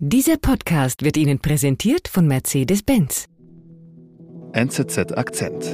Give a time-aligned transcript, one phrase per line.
[0.00, 3.26] Dieser Podcast wird Ihnen präsentiert von Mercedes-Benz.
[4.52, 5.64] NZZ Akzent.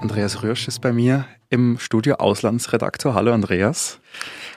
[0.00, 3.14] Andreas Rürsch ist bei mir im Studio Auslandsredaktor.
[3.14, 4.00] Hallo Andreas.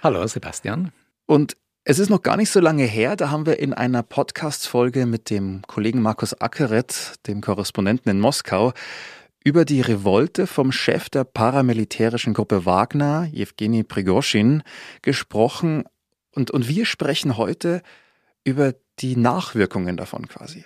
[0.02, 0.92] Hallo Sebastian.
[1.28, 5.06] Und es ist noch gar nicht so lange her, da haben wir in einer Podcast-Folge
[5.06, 8.74] mit dem Kollegen Markus Ackeret, dem Korrespondenten in Moskau,
[9.44, 14.64] über die Revolte vom Chef der paramilitärischen Gruppe Wagner, Jewgeni Prigozhin,
[15.02, 15.84] gesprochen.
[16.34, 17.82] Und, und wir sprechen heute
[18.44, 20.66] über die Nachwirkungen davon quasi.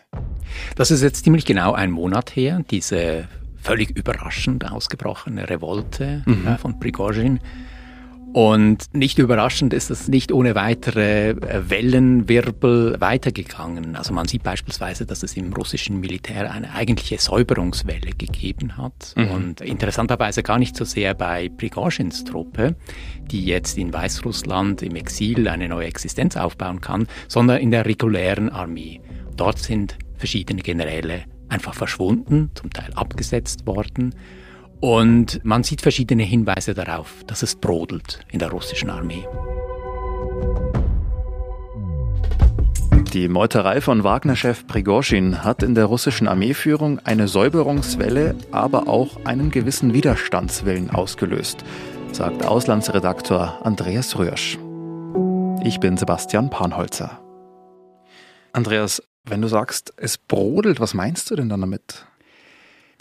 [0.76, 3.28] Das ist jetzt ziemlich genau ein Monat her, diese
[3.62, 6.58] völlig überraschend ausgebrochene Revolte mhm.
[6.58, 7.40] von Prigozhin.
[8.36, 13.96] Und nicht überraschend ist es nicht ohne weitere äh, Wellenwirbel weitergegangen.
[13.96, 19.14] Also man sieht beispielsweise, dass es im russischen Militär eine eigentliche Säuberungswelle gegeben hat.
[19.16, 19.32] Mhm.
[19.32, 22.76] Und interessanterweise gar nicht so sehr bei Prigozhins Truppe,
[23.32, 28.50] die jetzt in Weißrussland im Exil eine neue Existenz aufbauen kann, sondern in der regulären
[28.50, 29.00] Armee.
[29.38, 34.14] Dort sind verschiedene Generäle einfach verschwunden, zum Teil abgesetzt worden.
[34.86, 39.28] Und man sieht verschiedene Hinweise darauf, dass es brodelt in der russischen Armee.
[43.12, 49.50] Die Meuterei von Wagner-Chef Prigozhin hat in der russischen Armeeführung eine Säuberungswelle, aber auch einen
[49.50, 51.66] gewissen Widerstandswillen ausgelöst,
[52.12, 54.60] sagt Auslandsredaktor Andreas Röhrsch.
[55.64, 57.20] Ich bin Sebastian Panholzer.
[58.54, 62.06] Andreas, wenn du sagst, es brodelt, was meinst du denn dann damit?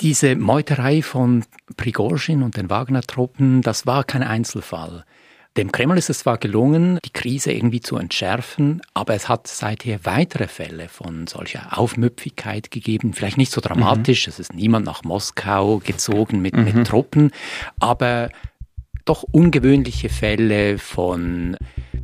[0.00, 1.44] Diese Meuterei von
[1.76, 5.04] Prigozhin und den Wagner-Truppen, das war kein Einzelfall.
[5.56, 10.04] Dem Kreml ist es zwar gelungen, die Krise irgendwie zu entschärfen, aber es hat seither
[10.04, 13.12] weitere Fälle von solcher Aufmüpfigkeit gegeben.
[13.12, 14.30] Vielleicht nicht so dramatisch, mhm.
[14.30, 16.64] es ist niemand nach Moskau gezogen mit, mhm.
[16.64, 17.30] mit Truppen,
[17.78, 18.30] aber
[19.04, 21.56] doch ungewöhnliche Fälle von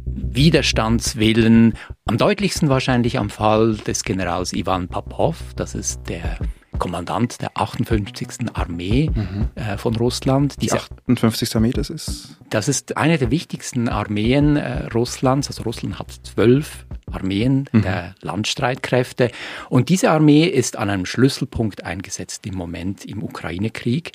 [0.05, 1.75] Widerstandswillen.
[2.05, 6.39] Am deutlichsten wahrscheinlich am Fall des Generals Ivan Popov, das ist der
[6.81, 8.53] Kommandant der 58.
[8.55, 9.49] Armee mhm.
[9.55, 10.55] äh, von Russland.
[10.61, 10.83] Diese, die
[11.13, 11.55] 58.
[11.55, 12.37] Armee, das ist?
[12.49, 15.47] Das ist eine der wichtigsten Armeen äh, Russlands.
[15.47, 17.83] Also Russland hat zwölf Armeen mhm.
[17.83, 19.31] der Landstreitkräfte.
[19.69, 24.13] Und diese Armee ist an einem Schlüsselpunkt eingesetzt im Moment im Ukraine-Krieg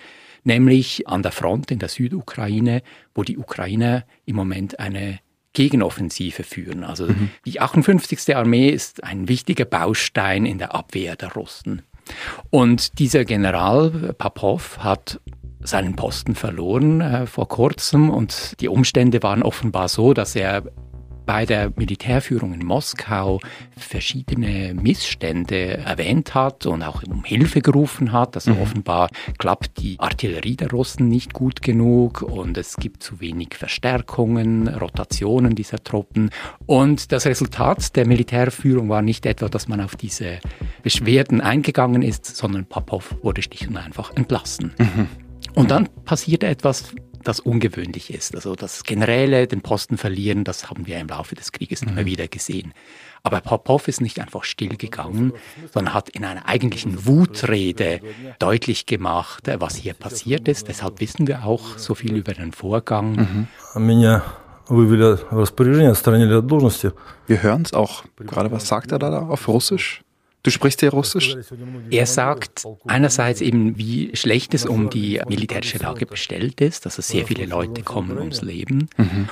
[0.47, 2.83] nämlich an der Front in der Südukraine,
[3.15, 5.19] wo die Ukrainer im Moment eine
[5.53, 6.83] Gegenoffensive führen.
[6.83, 7.31] Also mhm.
[7.45, 8.35] die 58.
[8.35, 11.81] Armee ist ein wichtiger Baustein in der Abwehr der Russen.
[12.49, 15.19] Und dieser General Popov hat
[15.59, 18.09] seinen Posten verloren äh, vor kurzem.
[18.09, 20.63] Und die Umstände waren offenbar so, dass er
[21.25, 23.39] bei der Militärführung in Moskau
[23.77, 28.35] verschiedene Missstände erwähnt hat und auch um Hilfe gerufen hat.
[28.35, 28.61] Also mhm.
[28.61, 34.67] offenbar klappt die Artillerie der Russen nicht gut genug und es gibt zu wenig Verstärkungen,
[34.67, 36.29] Rotationen dieser Truppen.
[36.65, 40.39] Und das Resultat der Militärführung war nicht etwa, dass man auf diese
[40.83, 44.73] Beschwerden eingegangen ist, sondern Popov wurde schlicht und einfach entlassen.
[44.77, 45.07] Mhm.
[45.53, 46.93] Und dann passierte etwas,
[47.27, 48.35] das ungewöhnlich ist.
[48.35, 51.89] Also dass Generäle den Posten verlieren, das haben wir im Laufe des Krieges mhm.
[51.89, 52.73] immer wieder gesehen.
[53.23, 55.33] Aber Popov ist nicht einfach stillgegangen,
[55.73, 57.99] sondern hat in einer eigentlichen Wutrede
[58.37, 60.67] deutlich gemacht, was hier passiert ist.
[60.67, 63.15] Deshalb wissen wir auch so viel über den Vorgang.
[63.15, 63.47] Mhm.
[67.25, 68.51] Wir hören es auch gerade.
[68.51, 70.04] Was sagt er da auf Russisch?
[70.45, 71.35] Du sprichst ja Russisch?
[71.89, 77.07] Er sagt einerseits eben, wie schlecht es um die militärische Lage bestellt ist, dass es
[77.07, 78.87] sehr viele Leute kommen ums Leben.
[78.95, 79.27] Mhm.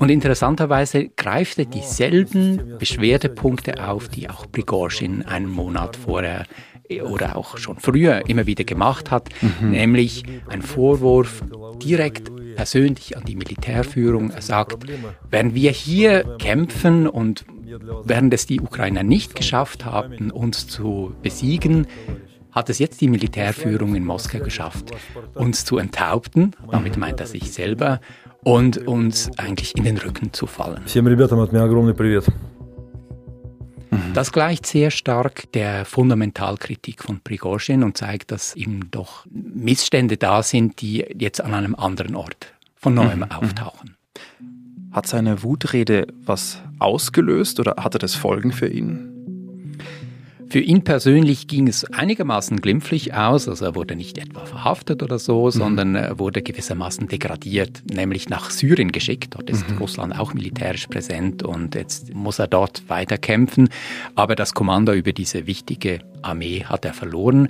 [0.00, 6.46] Und interessanterweise greift er dieselben Beschwerdepunkte auf, die auch Prigozhin einen Monat vorher
[7.04, 9.70] oder auch schon früher immer wieder gemacht hat, mhm.
[9.70, 11.42] nämlich ein Vorwurf
[11.82, 14.30] direkt persönlich an die Militärführung.
[14.30, 14.86] Er sagt,
[15.30, 17.44] wenn wir hier kämpfen und
[18.04, 21.86] während es die Ukrainer nicht geschafft haben, uns zu besiegen,
[22.50, 24.90] hat es jetzt die Militärführung in Moskau geschafft,
[25.34, 28.00] uns zu enthaupten, damit meint er sich selber,
[28.44, 30.82] und uns eigentlich in den Rücken zu fallen.
[34.16, 40.42] Das gleicht sehr stark der Fundamentalkritik von Prigozhin und zeigt, dass eben doch Missstände da
[40.42, 43.30] sind, die jetzt an einem anderen Ort von neuem mhm.
[43.30, 43.94] auftauchen.
[44.90, 49.15] Hat seine Wutrede was ausgelöst oder hatte das Folgen für ihn?
[50.48, 53.48] Für ihn persönlich ging es einigermaßen glimpflich aus.
[53.48, 55.50] Also er wurde nicht etwa verhaftet oder so, mhm.
[55.50, 59.34] sondern er wurde gewissermaßen degradiert, nämlich nach Syrien geschickt.
[59.34, 59.78] Dort ist mhm.
[59.78, 63.68] Russland auch militärisch präsent und jetzt muss er dort weiter kämpfen.
[64.14, 67.48] Aber das Kommando über diese wichtige Armee hat er verloren.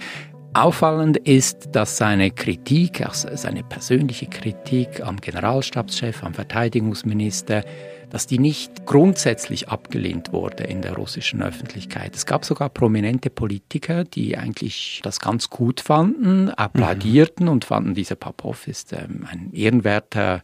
[0.55, 7.63] Auffallend ist, dass seine Kritik, also seine persönliche Kritik am Generalstabschef, am Verteidigungsminister,
[8.11, 12.15] dass die nicht grundsätzlich abgelehnt wurde in der russischen Öffentlichkeit.
[12.15, 17.53] Es gab sogar prominente Politiker, die eigentlich das ganz gut fanden, applaudierten mhm.
[17.53, 20.43] und fanden, dieser Popov ist ähm, ein ehrenwerter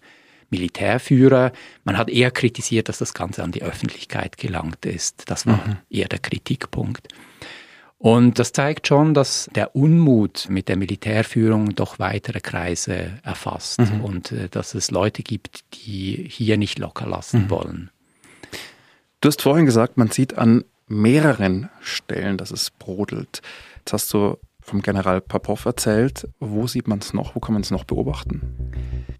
[0.50, 1.52] Militärführer.
[1.84, 5.30] Man hat eher kritisiert, dass das Ganze an die Öffentlichkeit gelangt ist.
[5.30, 5.76] Das war mhm.
[5.88, 7.08] eher der Kritikpunkt.
[8.02, 14.00] Und das zeigt schon, dass der Unmut mit der Militärführung doch weitere Kreise erfasst mhm.
[14.00, 17.50] und äh, dass es Leute gibt, die hier nicht locker lassen mhm.
[17.50, 17.90] wollen.
[19.20, 23.40] Du hast vorhin gesagt, man sieht an mehreren Stellen, dass es brodelt.
[23.78, 26.28] Jetzt hast du vom General Popov erzählt.
[26.38, 27.34] Wo sieht man es noch?
[27.34, 28.40] Wo kann man es noch beobachten?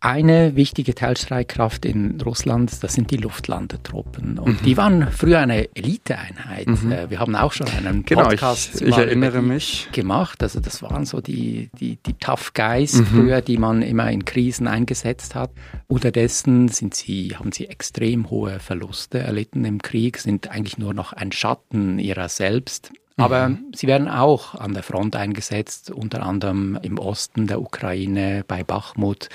[0.00, 4.38] Eine wichtige Teilstreitkraft in Russland, das sind die Luftlandetruppen.
[4.38, 4.64] Und mhm.
[4.64, 6.66] die waren früher eine Eliteeinheit.
[6.66, 6.92] Mhm.
[6.92, 9.88] Äh, wir haben auch schon einen Podcast genau, ich, ich erinnere mich.
[9.92, 10.42] gemacht.
[10.42, 13.06] Also das waren so die, die, die Tough Guys mhm.
[13.06, 15.52] früher, die man immer in Krisen eingesetzt hat.
[15.86, 21.12] Unterdessen sind sie, haben sie extrem hohe Verluste erlitten im Krieg, sind eigentlich nur noch
[21.12, 22.92] ein Schatten ihrer selbst.
[23.22, 23.72] Aber mhm.
[23.74, 29.28] sie werden auch an der Front eingesetzt, unter anderem im Osten der Ukraine bei Bachmut,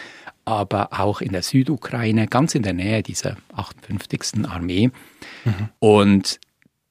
[0.45, 4.45] aber auch in der Südukraine, ganz in der Nähe dieser 58.
[4.48, 4.92] Armee.
[5.44, 5.69] Mhm.
[5.80, 6.39] Und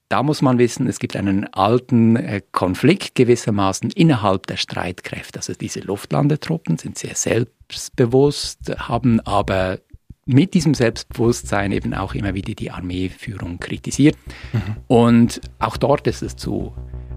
[0.09, 5.39] da muss man wissen, es gibt einen alten äh, Konflikt gewissermaßen innerhalb der Streitkräfte.
[5.39, 9.79] Also diese Luftlandetruppen sind sehr selbstbewusst, haben aber
[10.27, 14.15] mit diesem Selbstbewusstsein eben auch immer wieder die Armeeführung kritisiert.
[14.53, 14.75] Mhm.
[14.87, 16.73] Und auch dort ist es zu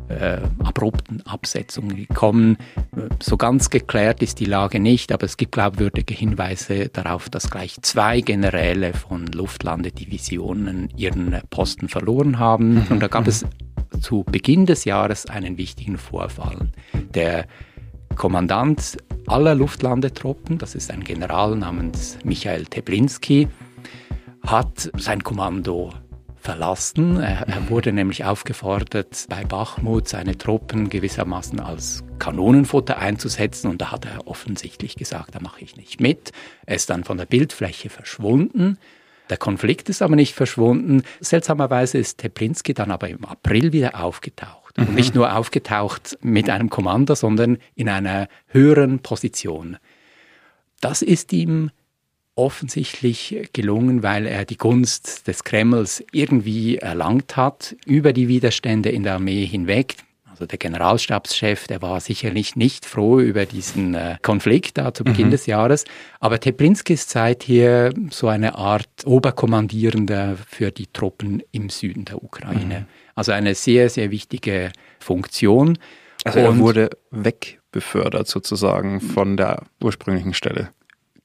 [0.09, 2.57] äh, abrupten Absetzungen gekommen.
[3.23, 7.77] So ganz geklärt ist die Lage nicht, aber es gibt glaubwürdige Hinweise darauf, dass gleich
[7.83, 12.75] zwei Generäle von Luftlandedivisionen ihren Posten verloren haben.
[12.75, 12.87] Mhm.
[12.91, 13.45] Und da gab es
[14.01, 16.71] zu Beginn des Jahres einen wichtigen Vorfall.
[17.15, 17.47] Der
[18.21, 23.49] Kommandant aller Luftlandetruppen, das ist ein General namens Michael Teblinski,
[24.47, 25.95] hat sein Kommando
[26.37, 27.19] verlassen.
[27.19, 33.91] Er, er, wurde nämlich aufgefordert, bei Bachmut seine Truppen gewissermaßen als Kanonenfutter einzusetzen und da
[33.91, 36.33] hat er offensichtlich gesagt, da mache ich nicht mit.
[36.67, 38.77] Er ist dann von der Bildfläche verschwunden.
[39.31, 41.05] Der Konflikt ist aber nicht verschwunden.
[41.21, 44.60] Seltsamerweise ist Teplinski dann aber im April wieder aufgetaucht.
[44.77, 44.89] Mhm.
[44.89, 49.77] Und nicht nur aufgetaucht mit einem Kommando, sondern in einer höheren Position.
[50.81, 51.71] Das ist ihm
[52.35, 59.03] offensichtlich gelungen, weil er die Gunst des Kremls irgendwie erlangt hat, über die Widerstände in
[59.03, 59.97] der Armee hinweg.
[60.41, 65.27] Also der Generalstabschef, der war sicherlich nicht froh über diesen äh, Konflikt da zu Beginn
[65.27, 65.33] mhm.
[65.33, 65.85] des Jahres.
[66.19, 72.81] Aber Teplinskis Zeit hier so eine Art Oberkommandierender für die Truppen im Süden der Ukraine.
[72.81, 73.00] Mhm.
[73.15, 75.79] Also eine sehr, sehr wichtige Funktion.
[76.25, 80.71] Also er wurde wegbefördert sozusagen von der ursprünglichen Stelle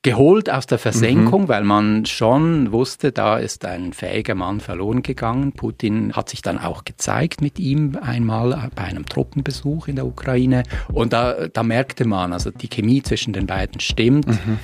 [0.05, 1.47] geholt aus der Versenkung, mhm.
[1.47, 5.51] weil man schon wusste, da ist ein fähiger Mann verloren gegangen.
[5.53, 10.61] Putin hat sich dann auch gezeigt mit ihm einmal bei einem Truppenbesuch in der Ukraine.
[10.93, 14.27] Und da, da merkte man, also die Chemie zwischen den beiden stimmt.
[14.27, 14.59] Mhm.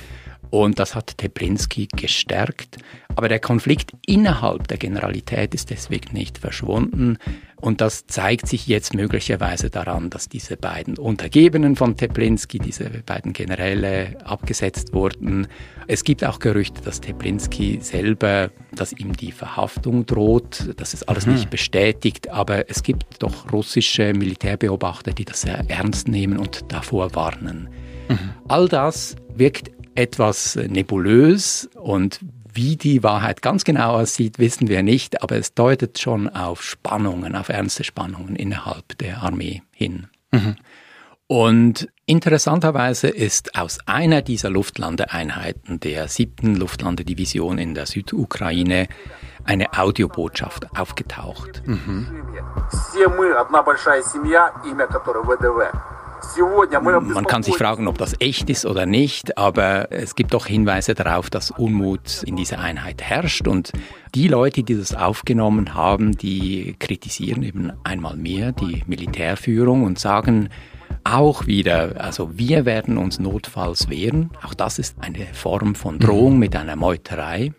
[0.52, 2.76] Und das hat Teplinski gestärkt.
[3.16, 7.16] Aber der Konflikt innerhalb der Generalität ist deswegen nicht verschwunden.
[7.56, 13.32] Und das zeigt sich jetzt möglicherweise daran, dass diese beiden Untergebenen von Teplinski, diese beiden
[13.32, 15.46] Generäle, abgesetzt wurden.
[15.86, 20.74] Es gibt auch Gerüchte, dass Teplinski selber, dass ihm die Verhaftung droht.
[20.76, 21.32] Das ist alles mhm.
[21.32, 27.14] nicht bestätigt, aber es gibt doch russische Militärbeobachter, die das sehr ernst nehmen und davor
[27.14, 27.70] warnen.
[28.10, 28.18] Mhm.
[28.48, 32.20] All das wirkt etwas nebulös und
[32.54, 37.34] wie die Wahrheit ganz genau aussieht, wissen wir nicht, aber es deutet schon auf Spannungen,
[37.34, 40.08] auf ernste Spannungen innerhalb der Armee hin.
[40.32, 40.56] Mhm.
[41.26, 48.86] Und interessanterweise ist aus einer dieser Luftlandeeinheiten der siebten Luftlandedivision in der Südukraine
[49.44, 51.62] eine Audiobotschaft aufgetaucht.
[51.64, 52.06] Mhm.
[57.14, 60.94] Man kann sich fragen, ob das echt ist oder nicht, aber es gibt doch Hinweise
[60.94, 63.72] darauf, dass Unmut in dieser Einheit herrscht und
[64.14, 70.48] die Leute, die das aufgenommen haben, die kritisieren eben einmal mehr die Militärführung und sagen,
[71.04, 74.30] auch wieder, also wir werden uns notfalls wehren.
[74.42, 76.38] Auch das ist eine Form von Drohung mhm.
[76.38, 77.52] mit einer Meuterei.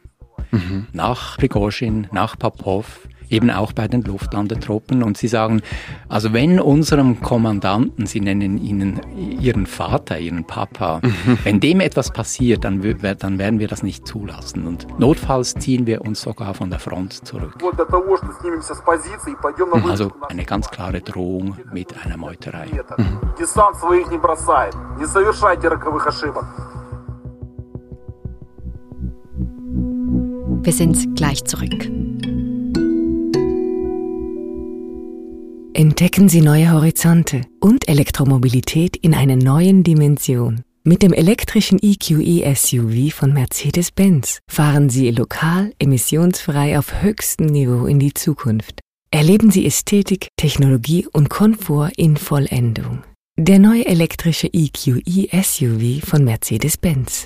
[0.51, 0.87] Mhm.
[0.93, 5.03] Nach Prigozhin, nach Popov eben auch bei den Luftlandetruppen.
[5.03, 5.61] Und sie sagen,
[6.07, 9.01] also wenn unserem Kommandanten, sie nennen ihn
[9.39, 11.39] ihren Vater, ihren Papa, mhm.
[11.43, 14.67] wenn dem etwas passiert, dann, dann werden wir das nicht zulassen.
[14.67, 17.55] Und notfalls ziehen wir uns sogar von der Front zurück.
[19.89, 22.67] Also eine ganz klare Drohung mit einer Meuterei.
[22.97, 23.19] Mhm.
[30.63, 32.02] Wir sind gleich zurück.
[35.75, 40.63] Entdecken Sie neue Horizonte und Elektromobilität in einer neuen Dimension.
[40.83, 47.97] Mit dem elektrischen EQE SUV von Mercedes-Benz fahren Sie lokal emissionsfrei auf höchstem Niveau in
[47.97, 48.81] die Zukunft.
[49.09, 53.03] Erleben Sie Ästhetik, Technologie und Komfort in Vollendung.
[53.35, 57.25] Der neue elektrische EQE SUV von Mercedes-Benz.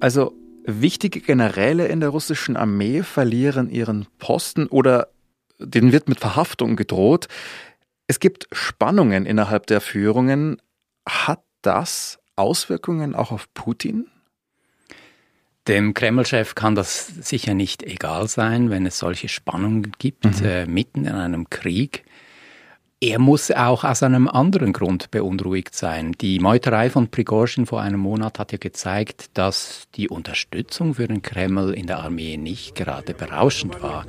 [0.00, 5.08] Also wichtige Generäle in der russischen Armee verlieren ihren Posten oder
[5.58, 7.28] denen wird mit Verhaftung gedroht.
[8.06, 10.60] Es gibt Spannungen innerhalb der Führungen.
[11.08, 14.08] Hat das Auswirkungen auch auf Putin?
[15.68, 20.46] Dem Kreml-Chef kann das sicher nicht egal sein, wenn es solche Spannungen gibt, mhm.
[20.46, 22.04] äh, mitten in einem Krieg.
[23.06, 26.12] Er muss auch aus einem anderen Grund beunruhigt sein.
[26.22, 31.20] Die Meuterei von Prigozhin vor einem Monat hat ja gezeigt, dass die Unterstützung für den
[31.20, 34.06] Kreml in der Armee nicht gerade berauschend war.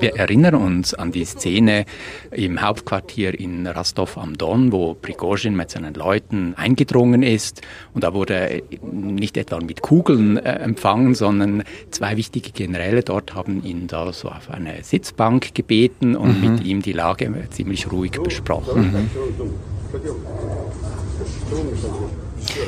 [0.00, 1.84] Wir erinnern uns an die Szene
[2.32, 7.62] im Hauptquartier in Rostov am Don, wo Prigozhin mit seinen Leuten eingedrungen ist.
[7.94, 13.62] Und da wurde nicht etwa mit Kugeln äh, empfangen, sondern zwei wichtige Generäle dort haben
[13.62, 16.54] ihn da so auf eine Sitzbank gebeten und mhm.
[16.54, 18.92] mit ihm die Lage Lage ziemlich ruhig besprochen.
[18.92, 19.10] Mhm.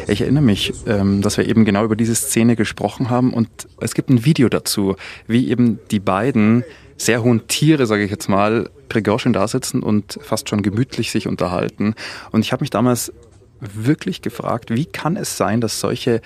[0.06, 3.48] Ich erinnere mich, ähm, dass wir eben genau über diese Szene gesprochen haben und
[3.80, 6.64] es gibt ein Video dazu, wie eben die beiden
[6.96, 11.26] sehr hohen Tiere, sage ich jetzt mal, Prigozhin da sitzen und fast schon gemütlich sich
[11.26, 11.94] unterhalten.
[12.30, 13.12] Und ich habe mich damals
[13.60, 16.20] wirklich gefragt, wie kann es sein, dass solche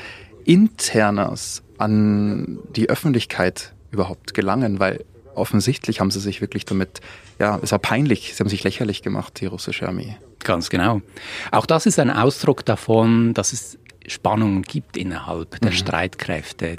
[0.45, 4.81] Internas an die Öffentlichkeit überhaupt gelangen?
[4.81, 5.05] Weil
[5.37, 7.01] offensichtlich haben sie sich wirklich damit,
[7.39, 10.17] ja, es war peinlich, sie haben sich lächerlich gemacht, die russische Armee.
[10.41, 11.03] Ganz genau.
[11.51, 13.79] Auch das ist ein Ausdruck davon, dass es
[14.09, 15.77] Spannungen gibt innerhalb der mhm.
[15.77, 16.77] Streitkräfte.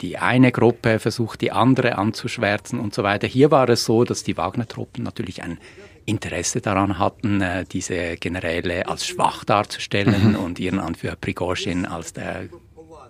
[0.00, 3.26] Die eine Gruppe versucht, die andere anzuschwärzen und so weiter.
[3.26, 5.58] Hier war es so, dass die Wagner-Truppen natürlich ein
[6.04, 10.36] Interesse daran hatten, äh, diese Generäle als schwach darzustellen mhm.
[10.36, 12.48] und ihren Anführer Prigozhin als der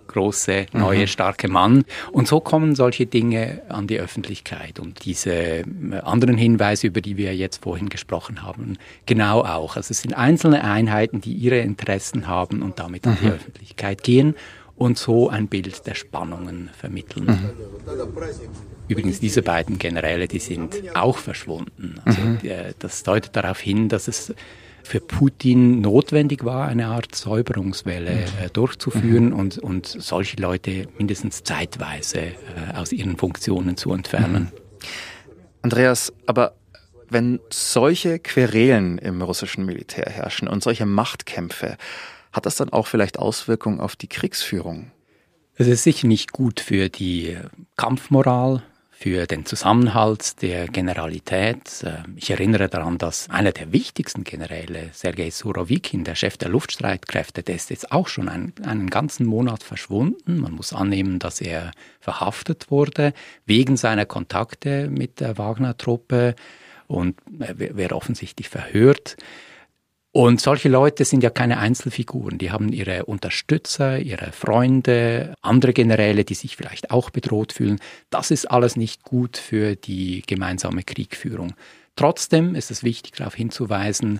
[0.07, 1.07] große, neue, mhm.
[1.07, 1.83] starke Mann.
[2.11, 4.79] Und so kommen solche Dinge an die Öffentlichkeit.
[4.79, 5.63] Und diese äh,
[6.03, 9.75] anderen Hinweise, über die wir jetzt vorhin gesprochen haben, genau auch.
[9.75, 13.11] Also es sind einzelne Einheiten, die ihre Interessen haben und damit mhm.
[13.11, 13.33] an die mhm.
[13.33, 14.35] Öffentlichkeit gehen
[14.75, 17.25] und so ein Bild der Spannungen vermitteln.
[17.25, 17.49] Mhm.
[18.87, 21.95] Übrigens, diese beiden Generäle, die sind auch verschwunden.
[22.05, 22.39] Also, mhm.
[22.43, 24.33] Äh, das deutet darauf hin, dass es
[24.87, 28.45] für Putin notwendig war, eine Art Säuberungswelle mhm.
[28.45, 29.39] äh, durchzuführen mhm.
[29.39, 32.33] und, und solche Leute mindestens zeitweise äh,
[32.75, 34.51] aus ihren Funktionen zu entfernen.
[34.53, 34.87] Mhm.
[35.61, 36.55] Andreas, aber
[37.09, 41.77] wenn solche Querelen im russischen Militär herrschen und solche Machtkämpfe,
[42.31, 44.91] hat das dann auch vielleicht Auswirkungen auf die Kriegsführung?
[45.55, 47.37] Es ist sicher nicht gut für die
[47.77, 48.63] Kampfmoral
[48.99, 51.83] für den Zusammenhalt der Generalität.
[51.83, 57.43] Äh, ich erinnere daran, dass einer der wichtigsten Generäle, Sergei Surovikin, der Chef der Luftstreitkräfte,
[57.43, 60.39] der ist jetzt auch schon einen, einen ganzen Monat verschwunden.
[60.39, 63.13] Man muss annehmen, dass er verhaftet wurde
[63.45, 66.35] wegen seiner Kontakte mit der Wagner-Truppe
[66.87, 69.15] und wäre offensichtlich verhört.
[70.17, 76.25] Und solche Leute sind ja keine Einzelfiguren, die haben ihre Unterstützer, ihre Freunde, andere Generäle,
[76.25, 77.79] die sich vielleicht auch bedroht fühlen.
[78.09, 81.53] Das ist alles nicht gut für die gemeinsame Kriegführung.
[81.95, 84.19] Trotzdem ist es wichtig darauf hinzuweisen,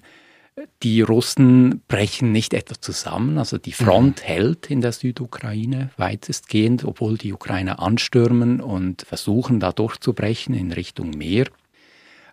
[0.84, 4.26] die Russen brechen nicht etwa zusammen, also die Front mhm.
[4.28, 11.10] hält in der Südukraine weitestgehend, obwohl die Ukrainer anstürmen und versuchen da durchzubrechen in Richtung
[11.10, 11.48] Meer.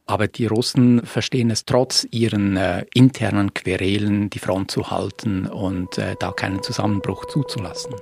[0.07, 5.97] Aber die Russen verstehen es trotz ihren äh, internen Querelen, die Front zu halten und
[5.97, 7.95] äh, da keinen Zusammenbruch zuzulassen.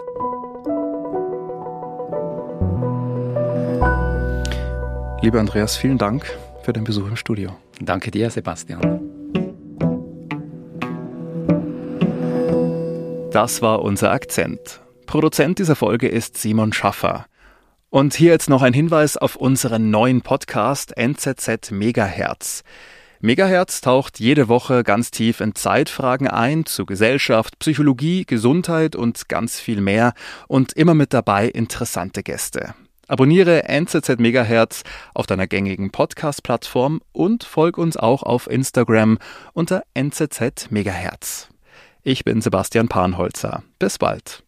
[5.21, 6.26] Lieber Andreas, vielen Dank
[6.64, 7.56] für den Besuch im Studio.
[7.80, 8.80] Danke dir, Sebastian.
[13.30, 14.80] Das war unser Akzent.
[15.06, 17.26] Produzent dieser Folge ist Simon Schaffer.
[17.92, 22.64] Und hier jetzt noch ein Hinweis auf unseren neuen Podcast NZZ Megahertz.
[23.20, 29.61] Megahertz taucht jede Woche ganz tief in Zeitfragen ein zu Gesellschaft, Psychologie, Gesundheit und ganz
[29.61, 30.14] viel mehr
[30.49, 32.75] und immer mit dabei interessante Gäste.
[33.08, 39.18] Abonniere NZZ Megahertz auf deiner gängigen Podcast-Plattform und folg uns auch auf Instagram
[39.52, 41.50] unter NZZ Megahertz.
[42.02, 43.62] Ich bin Sebastian Panholzer.
[43.78, 44.44] Bis bald.